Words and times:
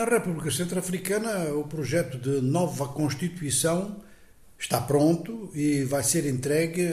Na 0.00 0.06
República 0.06 0.50
Centro-Africana, 0.50 1.52
o 1.52 1.64
projeto 1.64 2.16
de 2.16 2.40
nova 2.40 2.88
Constituição 2.88 4.02
está 4.58 4.80
pronto 4.80 5.50
e 5.54 5.84
vai 5.84 6.02
ser 6.02 6.24
entregue 6.24 6.90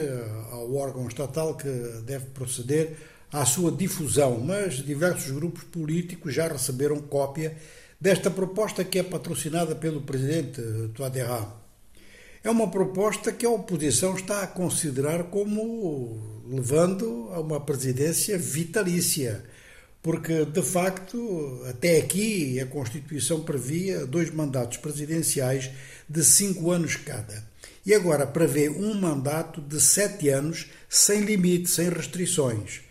ao 0.50 0.74
órgão 0.74 1.08
estatal 1.08 1.54
que 1.54 1.70
deve 2.04 2.26
proceder 2.26 2.98
à 3.32 3.46
sua 3.46 3.72
difusão, 3.72 4.38
mas 4.38 4.84
diversos 4.84 5.30
grupos 5.30 5.64
políticos 5.64 6.34
já 6.34 6.48
receberam 6.48 6.98
cópia 6.98 7.56
desta 7.98 8.30
proposta 8.30 8.84
que 8.84 8.98
é 8.98 9.02
patrocinada 9.02 9.74
pelo 9.74 10.02
presidente 10.02 10.60
Touadéra. 10.94 11.46
É 12.44 12.50
uma 12.50 12.70
proposta 12.70 13.32
que 13.32 13.46
a 13.46 13.50
oposição 13.50 14.16
está 14.16 14.42
a 14.42 14.46
considerar 14.46 15.30
como 15.30 16.44
levando 16.46 17.30
a 17.32 17.40
uma 17.40 17.58
presidência 17.58 18.36
vitalícia 18.36 19.46
porque 20.02 20.44
de 20.44 20.62
facto, 20.62 21.62
até 21.68 21.98
aqui, 21.98 22.60
a 22.60 22.66
Constituição 22.66 23.42
previa 23.42 24.06
dois 24.06 24.30
mandatos 24.30 24.78
presidenciais 24.78 25.70
de 26.08 26.24
cinco 26.24 26.70
anos 26.70 26.96
cada. 26.96 27.46
E 27.84 27.94
agora 27.94 28.26
prevê 28.26 28.68
um 28.68 28.94
mandato 28.94 29.60
de 29.60 29.80
sete 29.80 30.28
anos, 30.28 30.66
sem 30.88 31.22
limite, 31.22 31.68
sem 31.68 31.88
restrições. 31.88 32.82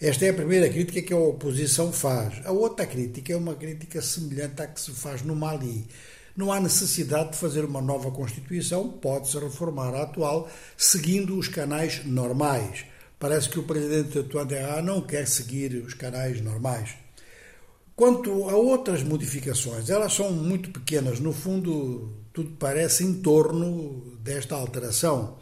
Esta 0.00 0.26
é 0.26 0.30
a 0.30 0.34
primeira 0.34 0.68
crítica 0.68 1.02
que 1.02 1.12
a 1.12 1.18
oposição 1.18 1.92
faz. 1.92 2.44
A 2.44 2.52
outra 2.52 2.86
crítica 2.86 3.32
é 3.32 3.36
uma 3.36 3.54
crítica 3.54 4.02
semelhante 4.02 4.60
à 4.62 4.66
que 4.66 4.80
se 4.80 4.90
faz 4.90 5.22
no 5.22 5.34
Mali. 5.34 5.86
Não 6.36 6.52
há 6.52 6.60
necessidade 6.60 7.32
de 7.32 7.38
fazer 7.38 7.64
uma 7.64 7.80
nova 7.80 8.10
Constituição, 8.10 8.88
pode-se 8.88 9.38
reformar 9.38 9.94
a 9.94 10.02
atual, 10.02 10.50
seguindo 10.76 11.38
os 11.38 11.46
canais 11.46 12.04
normais. 12.04 12.84
Parece 13.24 13.48
que 13.48 13.58
o 13.58 13.62
presidente 13.62 14.22
Touadéra 14.24 14.82
não 14.82 15.00
quer 15.00 15.26
seguir 15.26 15.76
os 15.76 15.94
canais 15.94 16.42
normais. 16.42 16.90
Quanto 17.96 18.50
a 18.50 18.54
outras 18.54 19.02
modificações, 19.02 19.88
elas 19.88 20.12
são 20.12 20.30
muito 20.30 20.70
pequenas. 20.70 21.20
No 21.20 21.32
fundo, 21.32 22.12
tudo 22.34 22.50
parece 22.58 23.02
em 23.02 23.14
torno 23.22 24.18
desta 24.22 24.54
alteração, 24.54 25.38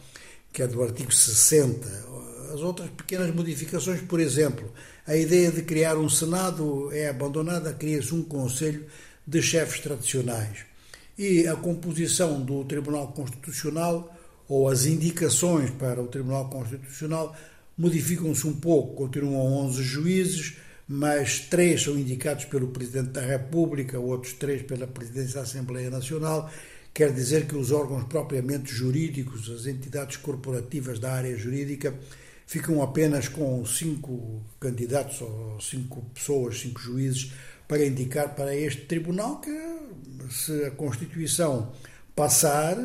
que 0.52 0.62
é 0.62 0.68
do 0.68 0.80
artigo 0.80 1.12
60. 1.12 1.88
As 2.54 2.60
outras 2.60 2.88
pequenas 2.90 3.34
modificações, 3.34 4.00
por 4.00 4.20
exemplo, 4.20 4.72
a 5.04 5.16
ideia 5.16 5.50
de 5.50 5.62
criar 5.62 5.96
um 5.96 6.08
Senado 6.08 6.88
é 6.92 7.08
abandonada, 7.08 7.72
cria-se 7.72 8.14
um 8.14 8.22
Conselho 8.22 8.86
de 9.26 9.42
chefes 9.42 9.80
tradicionais. 9.80 10.58
E 11.18 11.48
a 11.48 11.56
composição 11.56 12.40
do 12.42 12.64
Tribunal 12.64 13.08
Constitucional, 13.08 14.16
ou 14.48 14.68
as 14.68 14.86
indicações 14.86 15.68
para 15.70 16.00
o 16.00 16.06
Tribunal 16.06 16.48
Constitucional, 16.48 17.34
modificam-se 17.82 18.46
um 18.46 18.54
pouco, 18.54 18.94
continuam 18.94 19.54
11 19.66 19.82
juízes, 19.82 20.56
mas 20.86 21.40
três 21.40 21.82
são 21.82 21.98
indicados 21.98 22.44
pelo 22.44 22.68
Presidente 22.68 23.08
da 23.08 23.20
República, 23.20 23.98
outros 23.98 24.34
três 24.34 24.62
pela 24.62 24.86
Presidência 24.86 25.34
da 25.34 25.40
Assembleia 25.40 25.90
Nacional. 25.90 26.48
Quer 26.94 27.12
dizer 27.12 27.48
que 27.48 27.56
os 27.56 27.72
órgãos 27.72 28.04
propriamente 28.04 28.72
jurídicos, 28.72 29.50
as 29.50 29.66
entidades 29.66 30.16
corporativas 30.16 31.00
da 31.00 31.12
área 31.12 31.36
jurídica, 31.36 31.92
ficam 32.46 32.80
apenas 32.80 33.26
com 33.26 33.66
cinco 33.66 34.40
candidatos 34.60 35.20
ou 35.20 35.60
cinco 35.60 36.02
pessoas, 36.14 36.60
cinco 36.60 36.80
juízes, 36.80 37.32
para 37.66 37.84
indicar 37.84 38.36
para 38.36 38.54
este 38.54 38.82
tribunal 38.82 39.40
que, 39.40 39.50
se 40.30 40.66
a 40.66 40.70
Constituição 40.70 41.72
passar, 42.14 42.76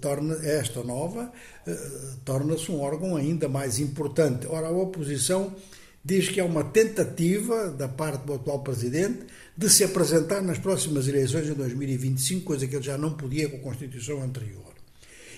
torna 0.00 0.34
esta 0.46 0.82
nova, 0.82 1.32
eh, 1.66 1.76
torna-se 2.24 2.70
um 2.70 2.80
órgão 2.80 3.16
ainda 3.16 3.48
mais 3.48 3.78
importante. 3.78 4.46
Ora, 4.46 4.68
a 4.68 4.70
oposição 4.70 5.54
diz 6.04 6.28
que 6.28 6.40
é 6.40 6.44
uma 6.44 6.64
tentativa 6.64 7.70
da 7.70 7.88
parte 7.88 8.24
do 8.24 8.34
atual 8.34 8.60
presidente 8.62 9.26
de 9.56 9.68
se 9.68 9.84
apresentar 9.84 10.42
nas 10.42 10.58
próximas 10.58 11.06
eleições 11.06 11.48
em 11.48 11.54
2025, 11.54 12.44
coisa 12.44 12.66
que 12.66 12.74
ele 12.74 12.84
já 12.84 12.96
não 12.96 13.12
podia 13.12 13.48
com 13.48 13.56
a 13.56 13.60
Constituição 13.60 14.22
anterior. 14.22 14.72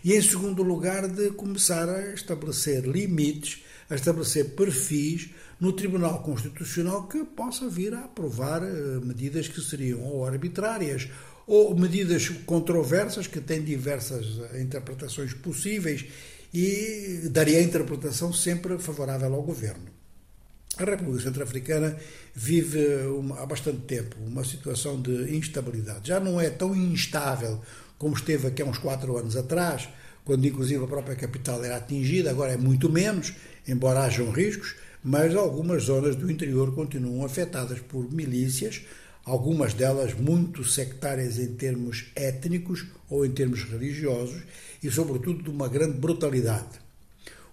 E, 0.03 0.15
em 0.15 0.23
segundo 0.23 0.63
lugar, 0.63 1.09
de 1.09 1.31
começar 1.31 1.89
a 1.89 2.13
estabelecer 2.13 2.85
limites, 2.85 3.63
a 3.91 3.95
estabelecer 3.95 4.51
perfis 4.51 5.31
no 5.59 5.73
Tribunal 5.73 6.23
Constitucional 6.23 7.09
que 7.09 7.25
possa 7.25 7.69
vir 7.69 7.95
a 7.95 8.05
aprovar 8.05 8.63
eh, 8.63 9.01
medidas 9.03 9.49
que 9.49 9.61
seriam 9.61 10.03
ou 10.03 10.27
arbitrárias 10.27 11.09
ou 11.47 11.75
medidas 11.77 12.29
controversas 12.47 13.27
que 13.27 13.41
têm 13.41 13.63
diversas 13.63 14.27
interpretações 14.61 15.33
possíveis 15.35 16.07
e 16.53 17.29
daria 17.31 17.59
a 17.59 17.63
interpretação 17.63 18.33
sempre 18.33 18.79
favorável 18.79 19.35
ao 19.35 19.43
governo. 19.43 19.87
A 20.77 20.85
República 20.85 21.23
Centro-Africana 21.23 21.97
vive 22.35 23.07
uma, 23.07 23.41
há 23.41 23.47
bastante 23.47 23.83
tempo 23.83 24.17
uma 24.27 24.45
situação 24.45 25.01
de 25.01 25.37
instabilidade. 25.37 26.09
Já 26.09 26.19
não 26.19 26.41
é 26.41 26.51
tão 26.51 26.75
instável 26.75 27.61
como 27.99 28.15
esteve 28.15 28.49
aqui 28.49 28.61
há 28.63 28.65
uns 28.65 28.79
quatro 28.79 29.17
anos 29.17 29.37
atrás, 29.37 29.89
quando 30.25 30.47
inclusive 30.47 30.83
a 30.83 30.89
própria 30.89 31.15
capital 31.15 31.63
era 31.65 31.77
atingida, 31.77 32.31
agora 32.31 32.53
é 32.53 32.57
muito 32.57 32.91
menos, 32.91 33.35
embora 33.69 34.01
hajam 34.01 34.31
riscos, 34.31 34.75
mas 35.03 35.35
algumas 35.37 35.85
zonas 35.85 36.17
do 36.17 36.31
interior 36.31 36.75
continuam 36.75 37.25
afetadas 37.25 37.79
por 37.79 38.11
milícias, 38.13 38.83
algumas 39.25 39.73
delas 39.73 40.15
muito 40.15 40.63
sectárias 40.65 41.39
em 41.39 41.55
termos 41.55 42.07
étnicos 42.15 42.87
ou 43.09 43.25
em 43.25 43.31
termos 43.31 43.63
religiosos 43.65 44.43
e, 44.83 44.91
sobretudo, 44.91 45.43
de 45.43 45.51
uma 45.51 45.69
grande 45.69 45.99
brutalidade. 45.99 46.85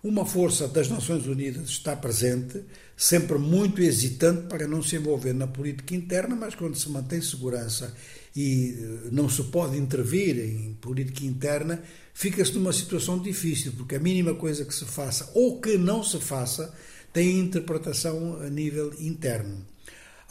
Uma 0.04 0.26
força 0.26 0.68
das 0.68 0.90
Nações 0.90 1.28
Unidas 1.28 1.70
está 1.70 1.96
presente, 1.96 2.64
sempre 2.98 3.38
muito 3.38 3.82
hesitante 3.82 4.48
para 4.48 4.68
não 4.68 4.82
se 4.82 4.96
envolver 4.96 5.32
na 5.32 5.46
política 5.46 5.94
interna, 5.94 6.36
mas 6.36 6.56
quando 6.56 6.76
se 6.76 6.90
mantém 6.90 7.22
segurança 7.22 7.96
e 8.36 8.78
eh, 8.80 9.10
não 9.12 9.30
se 9.30 9.44
pode 9.44 9.78
intervir 9.78 10.40
em 10.40 10.74
política 10.74 11.24
interna, 11.24 11.84
fica-se 12.16 12.54
numa 12.54 12.74
situação 12.74 13.20
difícil, 13.20 13.74
porque 13.78 13.96
a 13.96 14.00
mínima 14.00 14.34
coisa 14.34 14.66
que 14.66 14.74
se 14.74 14.86
faça 14.86 15.30
ou 15.36 15.62
que 15.62 15.78
não 15.78 16.04
se 16.04 16.20
faça 16.20 16.74
tem 17.14 17.40
interpretação 17.40 18.42
a 18.42 18.50
nível 18.50 18.92
interno. 19.00 19.71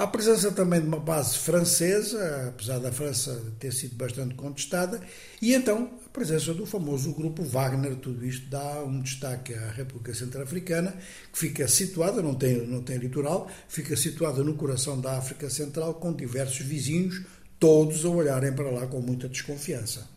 A 0.00 0.06
presença 0.06 0.50
também 0.50 0.80
de 0.80 0.86
uma 0.86 0.98
base 0.98 1.36
francesa, 1.36 2.48
apesar 2.48 2.78
da 2.78 2.90
França 2.90 3.38
ter 3.58 3.70
sido 3.70 3.96
bastante 3.96 4.34
contestada, 4.34 4.98
e 5.42 5.52
então 5.52 5.90
a 6.06 6.08
presença 6.08 6.54
do 6.54 6.64
famoso 6.64 7.12
grupo 7.12 7.42
Wagner, 7.42 7.96
tudo 7.96 8.24
isto 8.24 8.48
dá 8.48 8.82
um 8.82 9.02
destaque 9.02 9.52
à 9.52 9.70
República 9.72 10.14
Centro-Africana, 10.14 10.96
que 11.30 11.38
fica 11.38 11.68
situada, 11.68 12.22
não 12.22 12.34
tem, 12.34 12.66
não 12.66 12.82
tem 12.82 12.96
litoral, 12.96 13.50
fica 13.68 13.94
situada 13.94 14.42
no 14.42 14.54
coração 14.54 14.98
da 14.98 15.18
África 15.18 15.50
Central, 15.50 15.92
com 15.92 16.14
diversos 16.14 16.64
vizinhos, 16.64 17.20
todos 17.58 18.02
a 18.06 18.08
olharem 18.08 18.54
para 18.54 18.70
lá 18.70 18.86
com 18.86 19.02
muita 19.02 19.28
desconfiança. 19.28 20.08